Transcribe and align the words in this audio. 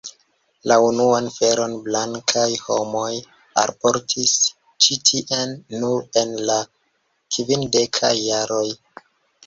La 0.69 0.77
unuan 0.85 1.27
feron 1.35 1.75
blankaj 1.87 2.47
homoj 2.63 3.11
alportis 3.65 4.35
ĉi 4.87 4.99
tien 5.13 5.57
nur 5.85 6.03
en 6.27 6.37
la 6.51 6.59
kvindekaj 7.37 8.17
jaroj. 8.27 8.69